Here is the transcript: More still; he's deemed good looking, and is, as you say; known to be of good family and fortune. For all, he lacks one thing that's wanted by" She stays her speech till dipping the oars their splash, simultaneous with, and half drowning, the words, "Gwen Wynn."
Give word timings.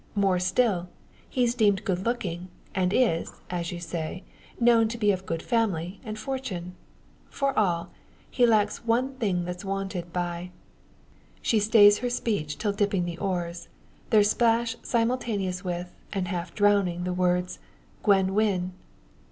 More 0.15 0.39
still; 0.39 0.89
he's 1.29 1.53
deemed 1.53 1.85
good 1.85 2.07
looking, 2.07 2.47
and 2.73 2.91
is, 2.91 3.33
as 3.51 3.71
you 3.71 3.79
say; 3.79 4.23
known 4.59 4.87
to 4.87 4.97
be 4.97 5.11
of 5.11 5.27
good 5.27 5.43
family 5.43 5.99
and 6.03 6.17
fortune. 6.17 6.73
For 7.29 7.55
all, 7.55 7.91
he 8.27 8.47
lacks 8.47 8.83
one 8.83 9.13
thing 9.17 9.45
that's 9.45 9.63
wanted 9.63 10.11
by" 10.11 10.49
She 11.43 11.59
stays 11.59 11.99
her 11.99 12.09
speech 12.09 12.57
till 12.57 12.73
dipping 12.73 13.05
the 13.05 13.19
oars 13.19 13.67
their 14.09 14.23
splash, 14.23 14.75
simultaneous 14.81 15.63
with, 15.63 15.93
and 16.11 16.29
half 16.29 16.55
drowning, 16.55 17.03
the 17.03 17.13
words, 17.13 17.59
"Gwen 18.01 18.33
Wynn." 18.33 18.73